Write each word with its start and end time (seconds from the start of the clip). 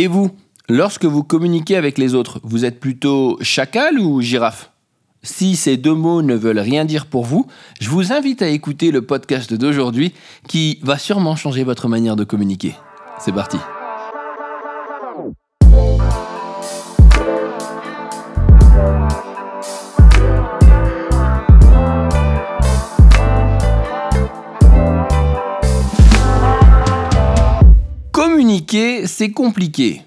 Et 0.00 0.06
vous, 0.06 0.30
lorsque 0.68 1.04
vous 1.04 1.24
communiquez 1.24 1.76
avec 1.76 1.98
les 1.98 2.14
autres, 2.14 2.40
vous 2.44 2.64
êtes 2.64 2.78
plutôt 2.78 3.36
chacal 3.42 3.98
ou 3.98 4.22
girafe? 4.22 4.70
Si 5.24 5.56
ces 5.56 5.76
deux 5.76 5.94
mots 5.94 6.22
ne 6.22 6.36
veulent 6.36 6.60
rien 6.60 6.84
dire 6.84 7.06
pour 7.06 7.24
vous, 7.24 7.46
je 7.80 7.90
vous 7.90 8.12
invite 8.12 8.40
à 8.40 8.48
écouter 8.48 8.92
le 8.92 9.02
podcast 9.02 9.52
d'aujourd'hui 9.52 10.14
qui 10.46 10.78
va 10.82 10.98
sûrement 10.98 11.34
changer 11.34 11.64
votre 11.64 11.88
manière 11.88 12.14
de 12.14 12.22
communiquer. 12.22 12.76
C'est 13.18 13.32
parti. 13.32 13.56
C'est 29.18 29.32
compliqué. 29.32 30.02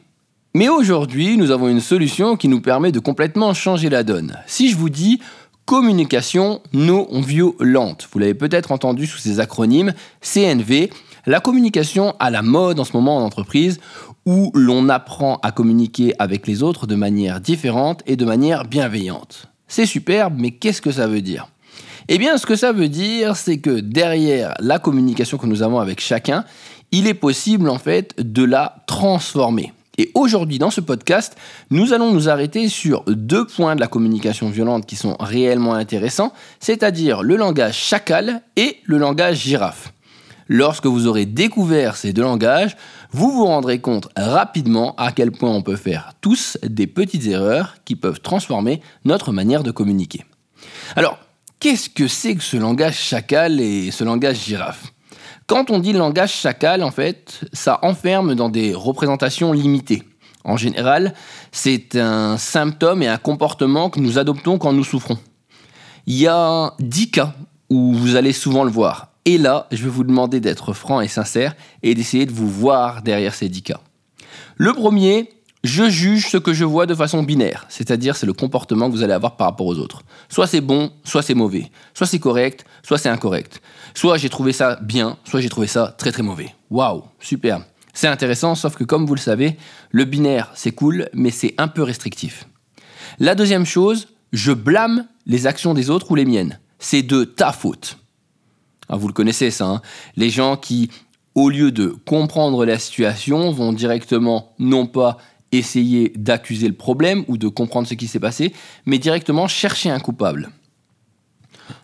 Mais 0.53 0.69
aujourd'hui, 0.69 1.35
nous 1.35 1.51
avons 1.51 1.67
une 1.67 1.81
solution 1.81 2.37
qui 2.37 2.47
nous 2.47 2.61
permet 2.61 2.93
de 2.93 2.99
complètement 2.99 3.53
changer 3.53 3.89
la 3.89 4.03
donne. 4.03 4.37
Si 4.47 4.69
je 4.69 4.77
vous 4.77 4.89
dis 4.89 5.19
communication 5.65 6.61
non 6.71 7.05
violente, 7.19 8.07
vous 8.09 8.19
l'avez 8.19 8.35
peut-être 8.35 8.71
entendu 8.71 9.05
sous 9.07 9.17
ces 9.17 9.41
acronymes 9.41 9.91
CNV, 10.21 10.91
la 11.25 11.41
communication 11.41 12.15
à 12.19 12.29
la 12.29 12.41
mode 12.41 12.79
en 12.79 12.85
ce 12.85 12.93
moment 12.93 13.17
en 13.17 13.23
entreprise 13.23 13.81
où 14.25 14.49
l'on 14.53 14.87
apprend 14.87 15.39
à 15.43 15.51
communiquer 15.51 16.13
avec 16.17 16.47
les 16.47 16.63
autres 16.63 16.87
de 16.87 16.95
manière 16.95 17.41
différente 17.41 18.03
et 18.05 18.15
de 18.15 18.23
manière 18.23 18.63
bienveillante. 18.63 19.49
C'est 19.67 19.85
superbe, 19.85 20.35
mais 20.37 20.51
qu'est-ce 20.51 20.81
que 20.81 20.93
ça 20.93 21.07
veut 21.07 21.21
dire? 21.21 21.49
Eh 22.07 22.17
bien, 22.17 22.37
ce 22.37 22.45
que 22.45 22.55
ça 22.55 22.71
veut 22.71 22.89
dire, 22.89 23.35
c'est 23.35 23.59
que 23.59 23.79
derrière 23.79 24.53
la 24.59 24.79
communication 24.79 25.37
que 25.37 25.47
nous 25.47 25.63
avons 25.63 25.79
avec 25.79 26.01
chacun, 26.01 26.45
il 26.91 27.07
est 27.07 27.13
possible 27.13 27.69
en 27.69 27.77
fait 27.77 28.15
de 28.19 28.43
la 28.43 28.83
transformer. 28.87 29.73
Et 29.97 30.09
aujourd'hui, 30.15 30.57
dans 30.57 30.71
ce 30.71 30.81
podcast, 30.81 31.35
nous 31.69 31.93
allons 31.93 32.11
nous 32.11 32.29
arrêter 32.29 32.69
sur 32.69 33.03
deux 33.07 33.45
points 33.45 33.75
de 33.75 33.81
la 33.81 33.87
communication 33.87 34.49
violente 34.49 34.85
qui 34.85 34.95
sont 34.95 35.15
réellement 35.19 35.73
intéressants, 35.73 36.33
c'est-à-dire 36.59 37.23
le 37.23 37.35
langage 37.35 37.77
chacal 37.77 38.41
et 38.55 38.77
le 38.85 38.97
langage 38.97 39.39
girafe. 39.39 39.93
Lorsque 40.47 40.85
vous 40.85 41.07
aurez 41.07 41.25
découvert 41.25 41.95
ces 41.95 42.13
deux 42.13 42.23
langages, 42.23 42.75
vous 43.11 43.31
vous 43.31 43.45
rendrez 43.45 43.79
compte 43.79 44.09
rapidement 44.17 44.95
à 44.97 45.11
quel 45.11 45.31
point 45.31 45.51
on 45.51 45.61
peut 45.61 45.75
faire 45.75 46.13
tous 46.19 46.57
des 46.63 46.87
petites 46.87 47.27
erreurs 47.27 47.75
qui 47.85 47.95
peuvent 47.95 48.21
transformer 48.21 48.81
notre 49.05 49.31
manière 49.31 49.63
de 49.63 49.71
communiquer. 49.71 50.25
Alors, 50.95 51.19
qu'est-ce 51.61 51.89
que 51.89 52.07
c'est 52.07 52.35
que 52.35 52.43
ce 52.43 52.57
langage 52.57 52.97
chacal 52.97 53.61
et 53.61 53.91
ce 53.91 54.03
langage 54.03 54.39
girafe? 54.43 54.91
Quand 55.47 55.69
on 55.69 55.79
dit 55.79 55.93
langage 55.93 56.33
chacal, 56.33 56.83
en 56.83 56.91
fait, 56.91 57.41
ça 57.53 57.79
enferme 57.83 58.35
dans 58.35 58.49
des 58.49 58.73
représentations 58.73 59.53
limitées. 59.53 60.03
En 60.43 60.57
général, 60.57 61.13
c'est 61.51 61.95
un 61.95 62.37
symptôme 62.37 63.03
et 63.03 63.07
un 63.07 63.17
comportement 63.17 63.89
que 63.89 63.99
nous 63.99 64.17
adoptons 64.17 64.57
quand 64.57 64.73
nous 64.73 64.83
souffrons. 64.83 65.19
Il 66.07 66.17
y 66.17 66.27
a 66.27 66.73
dix 66.79 67.11
cas 67.11 67.35
où 67.69 67.93
vous 67.93 68.15
allez 68.15 68.33
souvent 68.33 68.63
le 68.63 68.71
voir. 68.71 69.09
Et 69.25 69.37
là, 69.37 69.67
je 69.71 69.83
vais 69.83 69.89
vous 69.89 70.03
demander 70.03 70.39
d'être 70.39 70.73
franc 70.73 70.99
et 70.99 71.07
sincère 71.07 71.55
et 71.83 71.93
d'essayer 71.93 72.25
de 72.25 72.31
vous 72.31 72.49
voir 72.49 73.03
derrière 73.03 73.35
ces 73.35 73.49
dix 73.49 73.61
cas. 73.61 73.79
Le 74.55 74.73
premier, 74.73 75.29
je 75.63 75.89
juge 75.89 76.29
ce 76.29 76.37
que 76.37 76.53
je 76.53 76.65
vois 76.65 76.85
de 76.85 76.95
façon 76.95 77.21
binaire, 77.21 77.65
c'est-à-dire 77.69 78.15
c'est 78.15 78.25
le 78.25 78.33
comportement 78.33 78.89
que 78.89 78.95
vous 78.95 79.03
allez 79.03 79.13
avoir 79.13 79.37
par 79.37 79.47
rapport 79.47 79.67
aux 79.67 79.77
autres. 79.77 80.01
Soit 80.27 80.47
c'est 80.47 80.61
bon, 80.61 80.91
soit 81.03 81.21
c'est 81.21 81.35
mauvais. 81.35 81.69
Soit 81.93 82.07
c'est 82.07 82.19
correct, 82.19 82.65
soit 82.81 82.97
c'est 82.97 83.09
incorrect. 83.09 83.61
Soit 83.93 84.17
j'ai 84.17 84.29
trouvé 84.29 84.53
ça 84.53 84.77
bien, 84.81 85.17
soit 85.23 85.41
j'ai 85.41 85.49
trouvé 85.49 85.67
ça 85.67 85.93
très 85.97 86.11
très 86.11 86.23
mauvais. 86.23 86.55
Waouh, 86.71 87.03
super. 87.19 87.61
C'est 87.93 88.07
intéressant, 88.07 88.55
sauf 88.55 88.75
que 88.75 88.83
comme 88.83 89.05
vous 89.05 89.15
le 89.15 89.19
savez, 89.19 89.57
le 89.91 90.05
binaire 90.05 90.51
c'est 90.55 90.71
cool, 90.71 91.09
mais 91.13 91.29
c'est 91.29 91.53
un 91.57 91.67
peu 91.67 91.83
restrictif. 91.83 92.47
La 93.19 93.35
deuxième 93.35 93.65
chose, 93.65 94.07
je 94.33 94.53
blâme 94.53 95.05
les 95.27 95.45
actions 95.45 95.73
des 95.73 95.89
autres 95.89 96.09
ou 96.11 96.15
les 96.15 96.25
miennes. 96.25 96.59
C'est 96.79 97.03
de 97.03 97.23
ta 97.23 97.51
faute. 97.51 97.97
Ah, 98.89 98.95
vous 98.95 99.07
le 99.07 99.13
connaissez 99.13 99.51
ça, 99.51 99.67
hein 99.67 99.81
les 100.15 100.29
gens 100.29 100.57
qui, 100.57 100.89
au 101.35 101.49
lieu 101.49 101.71
de 101.71 101.95
comprendre 102.05 102.65
la 102.65 102.79
situation, 102.79 103.51
vont 103.51 103.73
directement 103.73 104.53
non 104.57 104.87
pas 104.87 105.17
essayer 105.51 106.13
d'accuser 106.15 106.67
le 106.67 106.73
problème 106.73 107.25
ou 107.27 107.37
de 107.37 107.47
comprendre 107.47 107.87
ce 107.87 107.93
qui 107.93 108.07
s'est 108.07 108.19
passé, 108.19 108.53
mais 108.85 108.99
directement 108.99 109.47
chercher 109.47 109.89
un 109.89 109.99
coupable. 109.99 110.49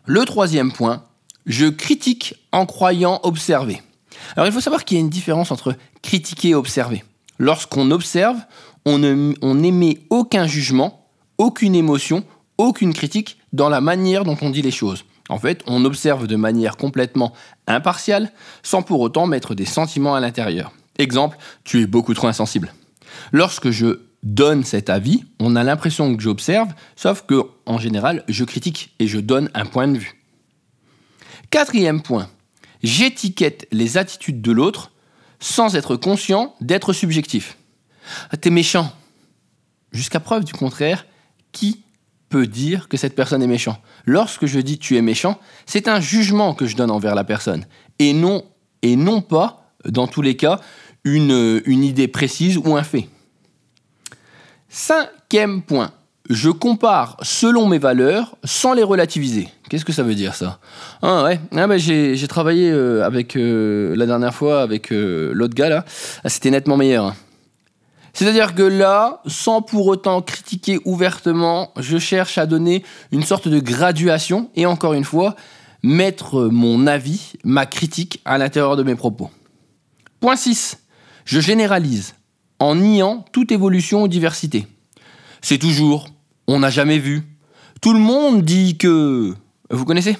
Le 0.05 0.23
troisième 0.25 0.71
point, 0.71 1.03
je 1.45 1.65
critique 1.65 2.35
en 2.51 2.65
croyant 2.65 3.19
observer. 3.23 3.81
Alors 4.35 4.47
il 4.47 4.51
faut 4.51 4.61
savoir 4.61 4.85
qu'il 4.85 4.97
y 4.97 4.99
a 4.99 5.03
une 5.03 5.09
différence 5.09 5.51
entre 5.51 5.75
critiquer 6.01 6.49
et 6.49 6.55
observer. 6.55 7.03
Lorsqu'on 7.39 7.91
observe, 7.91 8.37
on 8.85 8.97
n'émet 8.97 9.99
aucun 10.09 10.47
jugement, 10.47 11.07
aucune 11.37 11.75
émotion, 11.75 12.23
aucune 12.57 12.93
critique 12.93 13.37
dans 13.53 13.69
la 13.69 13.81
manière 13.81 14.23
dont 14.23 14.37
on 14.41 14.49
dit 14.49 14.61
les 14.61 14.71
choses. 14.71 15.05
En 15.29 15.39
fait, 15.39 15.61
on 15.67 15.83
observe 15.83 16.25
de 16.25 16.35
manière 16.37 16.77
complètement 16.77 17.33
impartiale, 17.67 18.31
sans 18.63 18.81
pour 18.81 19.01
autant 19.01 19.27
mettre 19.27 19.55
des 19.55 19.65
sentiments 19.65 20.15
à 20.15 20.21
l'intérieur. 20.21 20.71
Exemple, 20.97 21.37
tu 21.63 21.81
es 21.81 21.85
beaucoup 21.85 22.13
trop 22.13 22.27
insensible. 22.27 22.73
Lorsque 23.31 23.69
je 23.69 24.01
donne 24.23 24.63
cet 24.63 24.89
avis, 24.89 25.23
on 25.39 25.55
a 25.55 25.63
l'impression 25.63 26.15
que 26.15 26.21
j'observe, 26.21 26.69
sauf 26.95 27.23
que 27.27 27.41
en 27.65 27.77
général, 27.77 28.23
je 28.27 28.43
critique 28.43 28.93
et 28.99 29.07
je 29.07 29.19
donne 29.19 29.49
un 29.53 29.65
point 29.65 29.87
de 29.87 29.97
vue. 29.97 30.21
Quatrième 31.49 32.01
point, 32.01 32.29
j'étiquette 32.83 33.67
les 33.71 33.97
attitudes 33.97 34.41
de 34.41 34.51
l'autre 34.51 34.91
sans 35.39 35.75
être 35.75 35.95
conscient 35.95 36.55
d'être 36.61 36.93
subjectif. 36.93 37.57
Ah, 38.31 38.37
t'es 38.37 38.49
méchant. 38.49 38.91
Jusqu'à 39.91 40.19
preuve 40.19 40.43
du 40.43 40.53
contraire, 40.53 41.05
qui 41.51 41.83
peut 42.29 42.47
dire 42.47 42.89
que 42.89 42.97
cette 42.97 43.15
personne 43.15 43.41
est 43.41 43.47
méchant? 43.47 43.81
Lorsque 44.05 44.45
je 44.45 44.59
dis 44.59 44.77
tu 44.77 44.97
es 44.97 45.01
méchant, 45.01 45.39
c'est 45.65 45.87
un 45.87 46.01
jugement 46.01 46.53
que 46.53 46.65
je 46.65 46.75
donne 46.75 46.91
envers 46.91 47.15
la 47.15 47.23
personne 47.23 47.65
et 47.99 48.13
non, 48.13 48.45
et 48.81 48.95
non 48.95 49.21
pas, 49.21 49.73
dans 49.85 50.07
tous 50.07 50.21
les 50.21 50.35
cas, 50.35 50.59
une, 51.03 51.61
une 51.65 51.83
idée 51.83 52.07
précise 52.07 52.57
ou 52.57 52.75
un 52.75 52.83
fait. 52.83 53.07
Cinquième 54.69 55.61
point, 55.61 55.91
je 56.29 56.49
compare 56.49 57.17
selon 57.21 57.67
mes 57.67 57.77
valeurs 57.77 58.35
sans 58.43 58.73
les 58.73 58.83
relativiser. 58.83 59.49
Qu'est-ce 59.69 59.85
que 59.85 59.93
ça 59.93 60.03
veut 60.03 60.15
dire 60.15 60.35
ça? 60.35 60.59
Ah 61.01 61.23
ouais, 61.23 61.39
ah 61.55 61.67
bah, 61.67 61.77
j'ai, 61.77 62.27
travaillé 62.27 62.69
euh, 62.69 63.05
avec 63.05 63.35
euh, 63.35 63.95
la 63.95 64.05
dernière 64.05 64.33
fois 64.33 64.61
avec 64.61 64.91
euh, 64.91 65.31
l'autre 65.33 65.55
gars 65.55 65.69
là, 65.69 65.85
ah, 66.23 66.29
c'était 66.29 66.51
nettement 66.51 66.77
meilleur. 66.77 67.15
C'est-à-dire 68.13 68.55
que 68.55 68.63
là, 68.63 69.21
sans 69.27 69.61
pour 69.61 69.87
autant 69.87 70.21
critiquer 70.21 70.79
ouvertement, 70.85 71.71
je 71.77 71.97
cherche 71.99 72.37
à 72.37 72.45
donner 72.47 72.83
une 73.11 73.21
sorte 73.21 73.47
de 73.47 73.59
graduation 73.59 74.49
et 74.55 74.65
encore 74.65 74.93
une 74.93 75.03
fois, 75.03 75.35
mettre 75.83 76.45
mon 76.45 76.87
avis, 76.87 77.33
ma 77.43 77.67
critique 77.67 78.21
à 78.25 78.39
l'intérieur 78.39 78.75
de 78.75 78.83
mes 78.83 78.95
propos. 78.95 79.29
Point 80.19 80.35
6. 80.35 80.79
Je 81.27 81.39
généralise 81.39 82.15
en 82.57 82.73
niant 82.73 83.23
toute 83.31 83.51
évolution 83.51 84.01
ou 84.01 84.07
diversité. 84.07 84.65
C'est 85.41 85.59
toujours 85.59 86.07
on 86.47 86.59
n'a 86.59 86.69
jamais 86.69 86.97
vu. 86.97 87.23
Tout 87.81 87.93
le 87.93 87.99
monde 87.99 88.43
dit 88.43 88.77
que 88.77 89.35
vous 89.69 89.85
connaissez? 89.85 90.17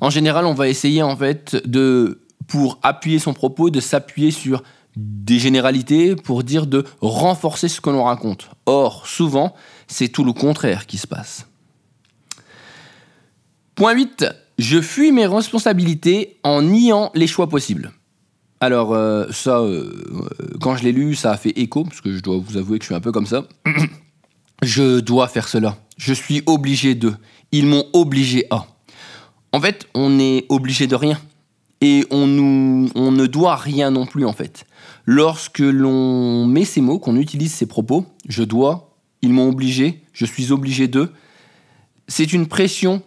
En 0.00 0.10
général, 0.10 0.46
on 0.46 0.54
va 0.54 0.68
essayer 0.68 1.02
en 1.02 1.16
fait 1.16 1.56
de 1.68 2.22
pour 2.48 2.78
appuyer 2.82 3.18
son 3.18 3.34
propos 3.34 3.70
de 3.70 3.80
s'appuyer 3.80 4.30
sur 4.30 4.62
des 4.96 5.38
généralités 5.38 6.16
pour 6.16 6.42
dire 6.42 6.66
de 6.66 6.84
renforcer 7.00 7.68
ce 7.68 7.80
que 7.80 7.90
l'on 7.90 8.04
raconte. 8.04 8.48
Or, 8.66 9.06
souvent, 9.06 9.54
c'est 9.86 10.08
tout 10.08 10.24
le 10.24 10.32
contraire 10.32 10.86
qui 10.86 10.98
se 10.98 11.06
passe. 11.06 11.46
Point 13.74 13.92
8. 13.92 14.26
Je 14.58 14.80
fuis 14.80 15.12
mes 15.12 15.26
responsabilités 15.26 16.38
en 16.42 16.62
niant 16.62 17.10
les 17.14 17.26
choix 17.26 17.48
possibles. 17.48 17.92
Alors 18.62 18.94
euh, 18.94 19.26
ça, 19.32 19.58
euh, 19.58 19.90
quand 20.60 20.76
je 20.76 20.84
l'ai 20.84 20.92
lu, 20.92 21.16
ça 21.16 21.32
a 21.32 21.36
fait 21.36 21.50
écho, 21.58 21.82
parce 21.82 22.00
que 22.00 22.12
je 22.12 22.20
dois 22.20 22.38
vous 22.38 22.56
avouer 22.56 22.78
que 22.78 22.84
je 22.84 22.90
suis 22.90 22.94
un 22.94 23.00
peu 23.00 23.10
comme 23.10 23.26
ça. 23.26 23.42
je 24.62 25.00
dois 25.00 25.26
faire 25.26 25.48
cela. 25.48 25.78
Je 25.96 26.14
suis 26.14 26.44
obligé 26.46 26.94
de. 26.94 27.12
Ils 27.50 27.66
m'ont 27.66 27.86
obligé 27.92 28.46
à. 28.50 28.66
En 29.50 29.60
fait, 29.60 29.88
on 29.94 30.20
est 30.20 30.46
obligé 30.48 30.86
de 30.86 30.94
rien. 30.94 31.18
Et 31.80 32.06
on, 32.12 32.28
nous, 32.28 32.88
on 32.94 33.10
ne 33.10 33.26
doit 33.26 33.56
rien 33.56 33.90
non 33.90 34.06
plus, 34.06 34.24
en 34.24 34.32
fait. 34.32 34.64
Lorsque 35.06 35.58
l'on 35.58 36.46
met 36.46 36.64
ces 36.64 36.82
mots, 36.82 37.00
qu'on 37.00 37.16
utilise 37.16 37.52
ces 37.52 37.66
propos, 37.66 38.06
je 38.28 38.44
dois, 38.44 38.94
ils 39.22 39.32
m'ont 39.32 39.48
obligé, 39.48 40.04
je 40.12 40.24
suis 40.24 40.52
obligé 40.52 40.86
de, 40.86 41.10
c'est 42.06 42.32
une 42.32 42.46
pression 42.46 43.02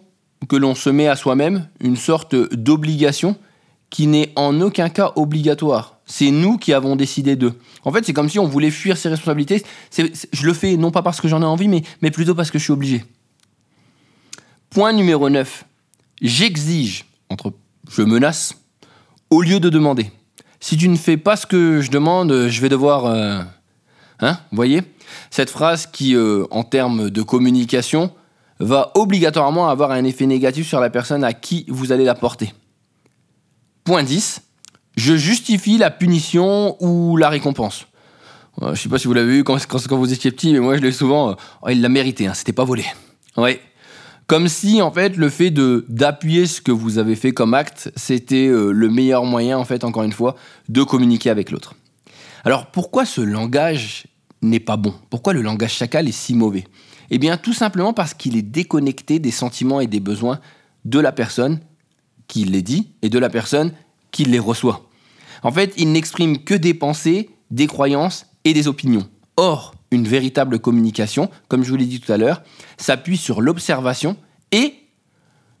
que 0.50 0.56
l'on 0.56 0.74
se 0.74 0.90
met 0.90 1.08
à 1.08 1.16
soi-même, 1.16 1.66
une 1.80 1.96
sorte 1.96 2.34
d'obligation 2.34 3.36
qui 3.90 4.06
n'est 4.06 4.32
en 4.36 4.60
aucun 4.60 4.88
cas 4.88 5.12
obligatoire. 5.16 5.98
C'est 6.06 6.30
nous 6.30 6.58
qui 6.58 6.72
avons 6.72 6.96
décidé 6.96 7.36
d'eux. 7.36 7.54
En 7.84 7.92
fait, 7.92 8.04
c'est 8.04 8.12
comme 8.12 8.28
si 8.28 8.38
on 8.38 8.46
voulait 8.46 8.70
fuir 8.70 8.96
ses 8.96 9.08
responsabilités. 9.08 9.64
je 9.96 10.46
le 10.46 10.52
fais 10.52 10.76
non 10.76 10.90
pas 10.90 11.02
parce 11.02 11.20
que 11.20 11.28
j'en 11.28 11.42
ai 11.42 11.46
envie, 11.46 11.68
mais, 11.68 11.82
mais 12.02 12.10
plutôt 12.10 12.34
parce 12.34 12.50
que 12.50 12.58
je 12.58 12.64
suis 12.64 12.72
obligé. 12.72 13.04
Point 14.70 14.92
numéro 14.92 15.30
9. 15.30 15.64
J'exige, 16.22 17.06
entre 17.28 17.52
je 17.90 18.02
menace, 18.02 18.54
au 19.30 19.42
lieu 19.42 19.60
de 19.60 19.68
demander. 19.68 20.10
Si 20.60 20.76
tu 20.76 20.88
ne 20.88 20.96
fais 20.96 21.16
pas 21.16 21.36
ce 21.36 21.46
que 21.46 21.80
je 21.80 21.90
demande, 21.90 22.48
je 22.48 22.60
vais 22.60 22.68
devoir... 22.68 23.06
Euh, 23.06 23.42
Hein 24.20 24.38
Vous 24.50 24.56
voyez? 24.56 24.82
Cette 25.30 25.50
phrase 25.50 25.86
qui, 25.86 26.14
euh, 26.14 26.44
en 26.50 26.64
termes 26.64 27.10
de 27.10 27.22
communication, 27.22 28.12
va 28.58 28.92
obligatoirement 28.94 29.68
avoir 29.68 29.90
un 29.90 30.04
effet 30.04 30.26
négatif 30.26 30.66
sur 30.66 30.80
la 30.80 30.90
personne 30.90 31.24
à 31.24 31.32
qui 31.32 31.66
vous 31.68 31.92
allez 31.92 32.04
la 32.04 32.14
porter. 32.14 32.54
Point 33.86 34.02
10. 34.02 34.42
Je 34.96 35.14
justifie 35.14 35.78
la 35.78 35.92
punition 35.92 36.76
ou 36.82 37.16
la 37.16 37.28
récompense. 37.28 37.86
Euh, 38.60 38.74
je 38.74 38.82
sais 38.82 38.88
pas 38.88 38.98
si 38.98 39.06
vous 39.06 39.14
l'avez 39.14 39.30
vu 39.30 39.44
quand, 39.44 39.56
vous 39.90 40.12
étiez 40.12 40.32
petit, 40.32 40.52
mais 40.52 40.58
moi 40.58 40.76
je 40.76 40.82
l'ai 40.82 40.90
souvent. 40.90 41.30
Euh, 41.30 41.34
oh, 41.62 41.68
il 41.68 41.80
l'a 41.80 41.88
mérité, 41.88 42.26
hein, 42.26 42.34
c'était 42.34 42.52
pas 42.52 42.64
volé. 42.64 42.84
Comme 44.26 44.48
si 44.48 44.82
en 44.82 44.90
fait 44.90 45.16
le 45.16 45.28
fait 45.28 45.52
de 45.52 45.86
d'appuyer 45.88 46.48
ce 46.48 46.60
que 46.60 46.72
vous 46.72 46.98
avez 46.98 47.14
fait 47.14 47.30
comme 47.30 47.54
acte, 47.54 47.92
c'était 47.94 48.48
euh, 48.48 48.72
le 48.72 48.88
meilleur 48.88 49.24
moyen 49.24 49.56
en 49.56 49.64
fait 49.64 49.84
encore 49.84 50.02
une 50.02 50.12
fois 50.12 50.34
de 50.68 50.82
communiquer 50.82 51.30
avec 51.30 51.52
l'autre. 51.52 51.74
Alors 52.42 52.72
pourquoi 52.72 53.04
ce 53.04 53.20
langage 53.20 54.08
n'est 54.42 54.58
pas 54.58 54.76
bon? 54.76 54.94
Pourquoi 55.10 55.32
le 55.32 55.42
langage 55.42 55.74
chacal 55.74 56.08
est 56.08 56.12
si 56.12 56.34
mauvais? 56.34 56.64
Eh 57.10 57.18
bien 57.18 57.36
tout 57.36 57.52
simplement 57.52 57.92
parce 57.92 58.14
qu'il 58.14 58.36
est 58.36 58.42
déconnecté 58.42 59.20
des 59.20 59.30
sentiments 59.30 59.80
et 59.80 59.86
des 59.86 60.00
besoins 60.00 60.40
de 60.84 60.98
la 60.98 61.12
personne 61.12 61.60
qui 62.28 62.44
les 62.44 62.62
dit 62.62 62.90
et 63.02 63.08
de 63.08 63.18
la 63.18 63.28
personne 63.28 63.72
qui 64.10 64.24
les 64.24 64.38
reçoit. 64.38 64.88
En 65.42 65.52
fait, 65.52 65.72
il 65.76 65.92
n'exprime 65.92 66.38
que 66.42 66.54
des 66.54 66.74
pensées, 66.74 67.30
des 67.50 67.66
croyances 67.66 68.26
et 68.44 68.52
des 68.52 68.68
opinions. 68.68 69.08
Or, 69.36 69.74
une 69.90 70.08
véritable 70.08 70.58
communication, 70.58 71.30
comme 71.48 71.62
je 71.62 71.70
vous 71.70 71.76
l'ai 71.76 71.86
dit 71.86 72.00
tout 72.00 72.12
à 72.12 72.16
l'heure, 72.16 72.42
s'appuie 72.78 73.16
sur 73.16 73.40
l'observation 73.40 74.16
et 74.52 74.74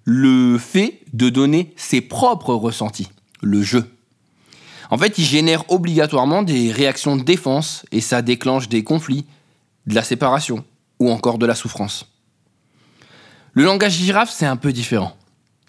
le 0.04 0.58
fait 0.58 1.00
de 1.12 1.28
donner 1.28 1.74
ses 1.76 2.00
propres 2.00 2.54
ressentis, 2.54 3.08
le 3.42 3.62
jeu. 3.62 3.84
En 4.90 4.98
fait, 4.98 5.18
il 5.18 5.24
génère 5.24 5.70
obligatoirement 5.70 6.42
des 6.42 6.70
réactions 6.70 7.16
de 7.16 7.22
défense 7.22 7.84
et 7.90 8.00
ça 8.00 8.22
déclenche 8.22 8.68
des 8.68 8.84
conflits, 8.84 9.26
de 9.86 9.94
la 9.94 10.02
séparation 10.02 10.64
ou 11.00 11.10
encore 11.10 11.38
de 11.38 11.46
la 11.46 11.54
souffrance. 11.54 12.06
Le 13.52 13.64
langage 13.64 13.94
girafe, 13.94 14.30
c'est 14.30 14.46
un 14.46 14.56
peu 14.56 14.72
différent. 14.72 15.16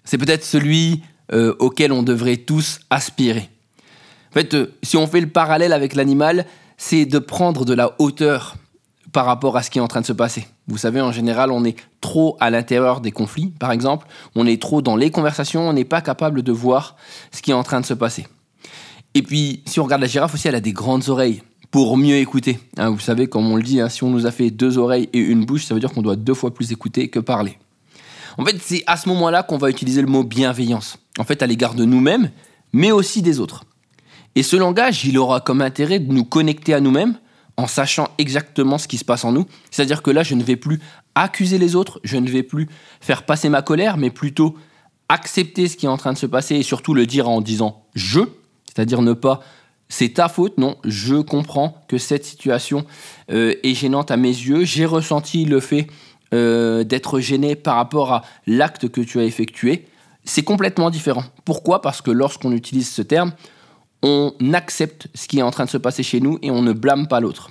C'est 0.08 0.16
peut-être 0.16 0.42
celui 0.42 1.02
euh, 1.34 1.54
auquel 1.58 1.92
on 1.92 2.02
devrait 2.02 2.38
tous 2.38 2.80
aspirer. 2.88 3.50
En 4.30 4.32
fait, 4.32 4.54
euh, 4.54 4.72
si 4.82 4.96
on 4.96 5.06
fait 5.06 5.20
le 5.20 5.28
parallèle 5.28 5.74
avec 5.74 5.94
l'animal, 5.94 6.46
c'est 6.78 7.04
de 7.04 7.18
prendre 7.18 7.66
de 7.66 7.74
la 7.74 7.94
hauteur 7.98 8.56
par 9.12 9.26
rapport 9.26 9.58
à 9.58 9.62
ce 9.62 9.68
qui 9.68 9.76
est 9.76 9.82
en 9.82 9.86
train 9.86 10.00
de 10.00 10.06
se 10.06 10.14
passer. 10.14 10.46
Vous 10.66 10.78
savez, 10.78 11.02
en 11.02 11.12
général, 11.12 11.52
on 11.52 11.62
est 11.62 11.76
trop 12.00 12.38
à 12.40 12.48
l'intérieur 12.48 13.02
des 13.02 13.10
conflits, 13.10 13.48
par 13.48 13.70
exemple, 13.70 14.06
on 14.34 14.46
est 14.46 14.62
trop 14.62 14.80
dans 14.80 14.96
les 14.96 15.10
conversations, 15.10 15.68
on 15.68 15.74
n'est 15.74 15.84
pas 15.84 16.00
capable 16.00 16.42
de 16.42 16.52
voir 16.52 16.96
ce 17.30 17.42
qui 17.42 17.50
est 17.50 17.54
en 17.54 17.62
train 17.62 17.82
de 17.82 17.86
se 17.86 17.92
passer. 17.92 18.26
Et 19.12 19.20
puis, 19.20 19.62
si 19.66 19.78
on 19.78 19.84
regarde 19.84 20.00
la 20.00 20.08
girafe 20.08 20.32
aussi, 20.32 20.48
elle 20.48 20.54
a 20.54 20.60
des 20.60 20.72
grandes 20.72 21.10
oreilles 21.10 21.42
pour 21.70 21.98
mieux 21.98 22.16
écouter. 22.16 22.58
Hein, 22.78 22.88
vous 22.88 22.98
savez, 22.98 23.26
comme 23.26 23.50
on 23.52 23.56
le 23.56 23.62
dit, 23.62 23.78
hein, 23.78 23.90
si 23.90 24.04
on 24.04 24.08
nous 24.08 24.24
a 24.24 24.30
fait 24.30 24.50
deux 24.50 24.78
oreilles 24.78 25.10
et 25.12 25.18
une 25.18 25.44
bouche, 25.44 25.66
ça 25.66 25.74
veut 25.74 25.80
dire 25.80 25.92
qu'on 25.92 26.00
doit 26.00 26.16
deux 26.16 26.32
fois 26.32 26.54
plus 26.54 26.72
écouter 26.72 27.08
que 27.08 27.18
parler. 27.18 27.58
En 28.38 28.44
fait, 28.44 28.56
c'est 28.62 28.84
à 28.86 28.96
ce 28.96 29.08
moment-là 29.08 29.42
qu'on 29.42 29.58
va 29.58 29.68
utiliser 29.68 30.00
le 30.00 30.06
mot 30.06 30.22
bienveillance, 30.22 30.96
en 31.18 31.24
fait, 31.24 31.42
à 31.42 31.46
l'égard 31.46 31.74
de 31.74 31.84
nous-mêmes, 31.84 32.30
mais 32.72 32.92
aussi 32.92 33.20
des 33.20 33.40
autres. 33.40 33.64
Et 34.36 34.44
ce 34.44 34.54
langage, 34.54 35.04
il 35.04 35.18
aura 35.18 35.40
comme 35.40 35.60
intérêt 35.60 35.98
de 35.98 36.12
nous 36.12 36.24
connecter 36.24 36.72
à 36.72 36.80
nous-mêmes 36.80 37.18
en 37.56 37.66
sachant 37.66 38.08
exactement 38.18 38.78
ce 38.78 38.86
qui 38.86 38.98
se 38.98 39.04
passe 39.04 39.24
en 39.24 39.32
nous. 39.32 39.46
C'est-à-dire 39.72 40.02
que 40.02 40.12
là, 40.12 40.22
je 40.22 40.36
ne 40.36 40.44
vais 40.44 40.54
plus 40.54 40.80
accuser 41.16 41.58
les 41.58 41.74
autres, 41.74 42.00
je 42.04 42.16
ne 42.16 42.30
vais 42.30 42.44
plus 42.44 42.68
faire 43.00 43.26
passer 43.26 43.48
ma 43.48 43.62
colère, 43.62 43.96
mais 43.96 44.10
plutôt 44.10 44.56
accepter 45.08 45.66
ce 45.66 45.76
qui 45.76 45.86
est 45.86 45.88
en 45.88 45.96
train 45.96 46.12
de 46.12 46.18
se 46.18 46.26
passer 46.26 46.54
et 46.54 46.62
surtout 46.62 46.94
le 46.94 47.06
dire 47.06 47.28
en 47.28 47.40
disant 47.40 47.82
je, 47.96 48.20
c'est-à-dire 48.66 49.02
ne 49.02 49.14
pas 49.14 49.40
c'est 49.88 50.10
ta 50.10 50.28
faute, 50.28 50.58
non, 50.58 50.76
je 50.84 51.16
comprends 51.16 51.82
que 51.88 51.96
cette 51.96 52.24
situation 52.24 52.84
euh, 53.30 53.54
est 53.62 53.74
gênante 53.74 54.10
à 54.10 54.18
mes 54.18 54.28
yeux, 54.28 54.64
j'ai 54.64 54.84
ressenti 54.84 55.46
le 55.46 55.60
fait 55.60 55.86
euh, 56.34 56.84
d'être 56.84 57.20
gêné 57.20 57.56
par 57.56 57.76
rapport 57.76 58.12
à 58.12 58.22
l'acte 58.46 58.88
que 58.88 59.00
tu 59.00 59.18
as 59.18 59.24
effectué, 59.24 59.86
c'est 60.24 60.42
complètement 60.42 60.90
différent. 60.90 61.24
Pourquoi? 61.44 61.80
Parce 61.80 62.02
que 62.02 62.10
lorsqu'on 62.10 62.52
utilise 62.52 62.90
ce 62.90 63.02
terme, 63.02 63.32
on 64.02 64.32
accepte 64.52 65.08
ce 65.14 65.26
qui 65.26 65.38
est 65.38 65.42
en 65.42 65.50
train 65.50 65.64
de 65.64 65.70
se 65.70 65.78
passer 65.78 66.02
chez 66.02 66.20
nous 66.20 66.38
et 66.42 66.50
on 66.50 66.62
ne 66.62 66.72
blâme 66.72 67.08
pas 67.08 67.20
l'autre. 67.20 67.50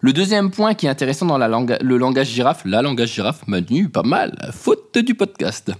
Le 0.00 0.12
deuxième 0.12 0.50
point 0.50 0.74
qui 0.74 0.86
est 0.86 0.90
intéressant 0.90 1.26
dans 1.26 1.38
la 1.38 1.48
le 1.48 1.96
langage 1.96 2.28
girafe, 2.28 2.62
la 2.64 2.82
langage 2.82 3.12
girafe, 3.12 3.46
Manu, 3.46 3.88
pas 3.88 4.02
mal, 4.02 4.36
faute 4.52 4.98
du 4.98 5.14
podcast, 5.14 5.70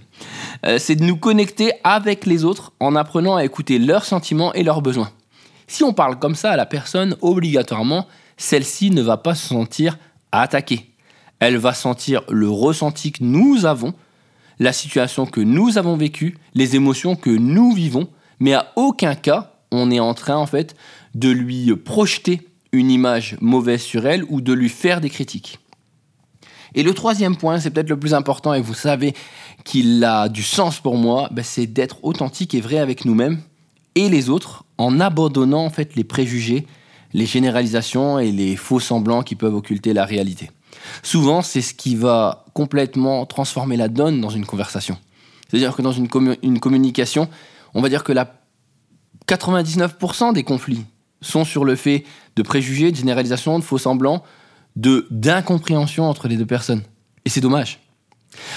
euh, 0.65 0.79
c'est 0.79 0.95
de 0.95 1.03
nous 1.03 1.17
connecter 1.17 1.73
avec 1.83 2.25
les 2.25 2.45
autres 2.45 2.71
en 2.79 2.95
apprenant 2.95 3.35
à 3.35 3.43
écouter 3.43 3.79
leurs 3.79 4.05
sentiments 4.05 4.53
et 4.53 4.63
leurs 4.63 4.81
besoins. 4.81 5.11
Si 5.67 5.83
on 5.83 5.91
parle 5.91 6.19
comme 6.19 6.35
ça 6.35 6.51
à 6.51 6.55
la 6.55 6.65
personne, 6.65 7.17
obligatoirement, 7.21 8.07
celle-ci 8.37 8.91
ne 8.91 9.01
va 9.01 9.17
pas 9.17 9.35
se 9.35 9.45
sentir 9.45 9.97
attaquée. 10.31 10.92
Elle 11.45 11.57
va 11.57 11.73
sentir 11.73 12.21
le 12.29 12.49
ressenti 12.49 13.11
que 13.11 13.21
nous 13.21 13.65
avons, 13.65 13.93
la 14.59 14.71
situation 14.71 15.25
que 15.25 15.41
nous 15.41 15.77
avons 15.77 15.97
vécue, 15.97 16.37
les 16.53 16.77
émotions 16.77 17.17
que 17.17 17.29
nous 17.29 17.73
vivons, 17.73 18.07
mais 18.39 18.53
à 18.53 18.71
aucun 18.77 19.13
cas 19.13 19.51
on 19.69 19.91
est 19.91 19.99
en 19.99 20.13
train 20.13 20.37
en 20.37 20.45
fait 20.45 20.73
de 21.15 21.29
lui 21.29 21.75
projeter 21.75 22.47
une 22.71 22.89
image 22.89 23.35
mauvaise 23.41 23.81
sur 23.81 24.07
elle 24.07 24.23
ou 24.29 24.39
de 24.39 24.53
lui 24.53 24.69
faire 24.69 25.01
des 25.01 25.09
critiques. 25.09 25.59
Et 26.75 26.81
le 26.81 26.93
troisième 26.93 27.35
point, 27.35 27.59
c'est 27.59 27.71
peut-être 27.71 27.89
le 27.89 27.99
plus 27.99 28.13
important 28.13 28.53
et 28.53 28.61
vous 28.61 28.73
savez 28.73 29.13
qu'il 29.65 30.01
a 30.05 30.29
du 30.29 30.43
sens 30.43 30.79
pour 30.79 30.95
moi, 30.95 31.27
ben, 31.33 31.43
c'est 31.43 31.67
d'être 31.67 31.97
authentique 32.03 32.53
et 32.53 32.61
vrai 32.61 32.77
avec 32.77 33.03
nous-mêmes 33.03 33.41
et 33.95 34.07
les 34.07 34.29
autres 34.29 34.63
en 34.77 35.01
abandonnant 35.01 35.65
en 35.65 35.69
fait 35.69 35.97
les 35.97 36.05
préjugés, 36.05 36.65
les 37.11 37.25
généralisations 37.25 38.17
et 38.17 38.31
les 38.31 38.55
faux 38.55 38.79
semblants 38.79 39.23
qui 39.23 39.35
peuvent 39.35 39.55
occulter 39.55 39.91
la 39.91 40.05
réalité. 40.05 40.49
Souvent, 41.01 41.41
c'est 41.41 41.61
ce 41.61 41.73
qui 41.73 41.95
va 41.95 42.45
complètement 42.53 43.25
transformer 43.25 43.77
la 43.77 43.87
donne 43.87 44.21
dans 44.21 44.29
une 44.29 44.45
conversation. 44.45 44.97
C'est-à-dire 45.49 45.75
que 45.75 45.81
dans 45.81 45.91
une, 45.91 46.07
une 46.41 46.59
communication, 46.59 47.29
on 47.73 47.81
va 47.81 47.89
dire 47.89 48.03
que 48.03 48.11
la 48.11 48.33
99% 49.27 50.33
des 50.33 50.43
conflits 50.43 50.85
sont 51.21 51.45
sur 51.45 51.65
le 51.65 51.75
fait 51.75 52.03
de 52.35 52.41
préjugés, 52.41 52.91
de 52.91 52.97
généralisation, 52.97 53.59
de 53.59 53.63
faux 53.63 53.77
semblants, 53.77 54.23
de 54.75 55.07
d'incompréhension 55.11 56.05
entre 56.09 56.27
les 56.27 56.37
deux 56.37 56.45
personnes. 56.45 56.83
Et 57.25 57.29
c'est 57.29 57.41
dommage. 57.41 57.79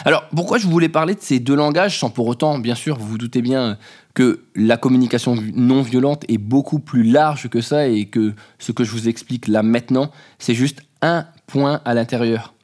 Alors, 0.05 0.25
pourquoi 0.35 0.59
je 0.59 0.67
voulais 0.67 0.89
parler 0.89 1.15
de 1.15 1.21
ces 1.21 1.39
deux 1.39 1.55
langages 1.55 1.99
sans 1.99 2.11
pour 2.11 2.27
autant, 2.27 2.59
bien 2.59 2.75
sûr, 2.75 2.99
vous 2.99 3.07
vous 3.07 3.19
doutez 3.19 3.43
bien 3.43 3.79
que 4.15 4.45
la 4.55 4.77
communication 4.77 5.37
non 5.55 5.83
violente 5.83 6.25
est 6.29 6.39
beaucoup 6.39 6.79
plus 6.79 7.03
large 7.03 7.49
que 7.49 7.61
ça 7.61 7.87
et 7.87 8.07
que 8.07 8.35
ce 8.59 8.73
que 8.73 8.85
je 8.85 8.91
vous 8.91 9.09
explique 9.09 9.49
là 9.49 9.63
maintenant, 9.63 10.11
c'est 10.39 10.55
juste 10.55 10.81
un 11.03 11.27
point 11.47 11.81
à 11.85 11.95
l'intérieur. 11.95 12.55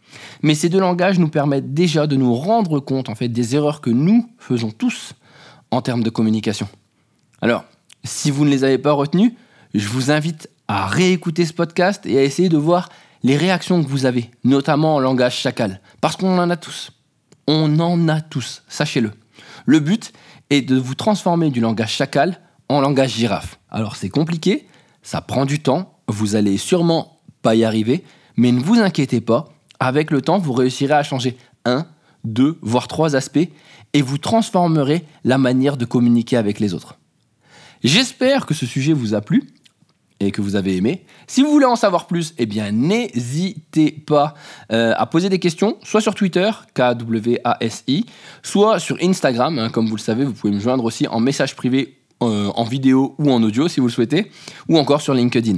Mais 0.43 0.55
ces 0.55 0.69
deux 0.69 0.81
langages 0.81 1.19
nous 1.19 1.29
permettent 1.29 1.73
déjà 1.73 2.07
de 2.07 2.17
nous 2.17 2.35
rendre 2.35 2.81
compte 2.81 3.09
en 3.09 3.15
fait 3.15 3.29
des 3.29 3.55
erreurs 3.55 3.81
que 3.81 3.91
nous 3.91 4.29
faisons 4.39 4.71
tous 4.71 5.15
en 5.71 5.81
termes 5.83 6.03
de 6.03 6.11
communication. 6.11 6.69
Alors, 7.41 7.65
si 8.05 8.31
vous 8.31 8.45
ne 8.45 8.51
les 8.51 8.65
avez 8.65 8.79
pas 8.79 8.93
retenus, 8.93 9.33
je 9.75 9.89
vous 9.89 10.11
invite 10.11 10.51
à 10.69 10.87
réécouter 10.87 11.47
ce 11.47 11.53
podcast 11.53 12.05
et 12.07 12.19
à 12.19 12.23
essayer 12.23 12.49
de 12.49 12.57
voir 12.57 12.89
les 13.23 13.37
réactions 13.37 13.83
que 13.83 13.89
vous 13.89 14.05
avez, 14.05 14.31
notamment 14.45 14.97
en 14.97 15.01
langage 15.01 15.37
chacal, 15.37 15.81
parce 16.01 16.17
qu'on 16.17 16.39
en 16.39 16.51
a 16.51 16.57
tous. 16.57 16.91
On 17.47 17.79
en 17.81 18.09
a 18.09 18.21
tous, 18.21 18.63
sachez-le. 18.69 19.13
Le 19.65 19.81
but 19.81 20.13
est 20.51 20.63
de 20.63 20.77
vous 20.77 20.95
transformer 20.95 21.51
du 21.51 21.61
langage 21.61 21.93
chacal 21.93 22.41
en 22.69 22.81
langage 22.81 23.15
girafe. 23.15 23.59
Alors 23.71 23.97
c'est 23.97 24.09
compliqué, 24.09 24.67
ça 25.03 25.21
prend 25.21 25.45
du 25.45 25.61
temps, 25.61 25.99
vous 26.09 26.37
allez 26.37 26.59
sûrement 26.59 27.21
pas 27.43 27.55
y 27.55 27.65
arriver, 27.65 28.05
mais 28.37 28.53
ne 28.53 28.61
vous 28.61 28.79
inquiétez 28.79 29.21
pas, 29.21 29.49
avec 29.81 30.11
le 30.11 30.23
temps, 30.23 30.39
vous 30.39 30.53
réussirez 30.53 30.95
à 30.95 31.03
changer 31.03 31.37
un, 31.65 31.87
deux, 32.25 32.59
voire 32.63 32.89
trois 32.89 33.17
aspects, 33.17 33.49
et 33.93 34.03
vous 34.03 34.19
transformerez 34.19 35.05
la 35.25 35.39
manière 35.39 35.77
de 35.77 35.85
communiquer 35.85 36.37
avec 36.37 36.61
les 36.61 36.75
autres. 36.75 36.99
J'espère 37.85 38.47
que 38.47 38.55
ce 38.55 38.65
sujet 38.65 38.93
vous 38.93 39.15
a 39.15 39.21
plu 39.21 39.43
et 40.21 40.31
que 40.31 40.41
vous 40.41 40.55
avez 40.55 40.77
aimé. 40.77 41.05
Si 41.27 41.43
vous 41.43 41.51
voulez 41.51 41.67
en 41.67 41.77
savoir 41.77 42.07
plus, 42.07 42.33
eh 42.39 42.47
bien 42.47 42.71
n'hésitez 42.71 43.91
pas 43.91 44.35
euh, 44.71 44.95
à 44.97 45.07
poser 45.07 45.29
des 45.29 45.41
questions, 45.41 45.77
soit 45.83 46.01
sur 46.01 46.15
Twitter, 46.15 46.49
KWASI, 46.75 48.07
soit 48.43 48.79
sur 48.79 48.97
Instagram. 49.03 49.59
Hein, 49.59 49.69
comme 49.71 49.89
vous 49.89 49.97
le 49.97 50.01
savez, 50.01 50.25
vous 50.25 50.33
pouvez 50.33 50.53
me 50.53 50.61
joindre 50.61 50.85
aussi 50.85 51.09
en 51.09 51.19
message 51.19 51.57
privé, 51.57 51.99
euh, 52.23 52.53
en 52.55 52.65
vidéo 52.65 53.17
ou 53.19 53.33
en 53.33 53.43
audio 53.43 53.67
si 53.67 53.81
vous 53.81 53.89
le 53.89 53.93
souhaitez, 53.93 54.31
ou 54.69 54.79
encore 54.79 55.01
sur 55.01 55.13
LinkedIn. 55.13 55.57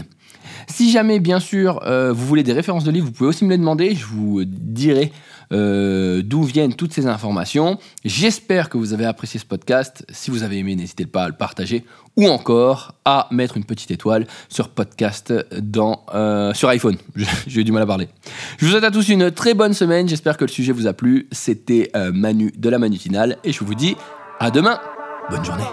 Si 0.68 0.90
jamais, 0.90 1.20
bien 1.20 1.40
sûr, 1.40 1.80
euh, 1.84 2.12
vous 2.12 2.26
voulez 2.26 2.42
des 2.42 2.52
références 2.52 2.84
de 2.84 2.90
livres, 2.90 3.06
vous 3.06 3.12
pouvez 3.12 3.28
aussi 3.28 3.44
me 3.44 3.50
les 3.50 3.58
demander. 3.58 3.94
Je 3.94 4.06
vous 4.06 4.44
dirai 4.44 5.12
euh, 5.52 6.22
d'où 6.24 6.42
viennent 6.42 6.74
toutes 6.74 6.92
ces 6.92 7.06
informations. 7.06 7.78
J'espère 8.04 8.68
que 8.68 8.78
vous 8.78 8.92
avez 8.92 9.04
apprécié 9.04 9.38
ce 9.40 9.44
podcast. 9.44 10.04
Si 10.10 10.30
vous 10.30 10.42
avez 10.42 10.58
aimé, 10.58 10.76
n'hésitez 10.76 11.06
pas 11.06 11.24
à 11.24 11.28
le 11.28 11.34
partager 11.34 11.84
ou 12.16 12.28
encore 12.28 12.94
à 13.04 13.28
mettre 13.30 13.56
une 13.56 13.64
petite 13.64 13.90
étoile 13.90 14.26
sur 14.48 14.68
podcast 14.68 15.32
dans, 15.60 16.04
euh, 16.14 16.54
sur 16.54 16.68
iPhone. 16.68 16.96
J'ai 17.46 17.60
eu 17.60 17.64
du 17.64 17.72
mal 17.72 17.82
à 17.82 17.86
parler. 17.86 18.08
Je 18.58 18.66
vous 18.66 18.72
souhaite 18.72 18.84
à 18.84 18.90
tous 18.90 19.08
une 19.08 19.30
très 19.30 19.54
bonne 19.54 19.74
semaine. 19.74 20.08
J'espère 20.08 20.36
que 20.36 20.44
le 20.44 20.50
sujet 20.50 20.72
vous 20.72 20.86
a 20.86 20.92
plu. 20.92 21.28
C'était 21.32 21.90
Manu 22.12 22.52
de 22.56 22.68
la 22.68 22.78
Manutinale 22.78 23.38
et 23.44 23.52
je 23.52 23.64
vous 23.64 23.74
dis 23.74 23.96
à 24.40 24.50
demain. 24.50 24.78
Bonne 25.30 25.44
journée. 25.44 25.64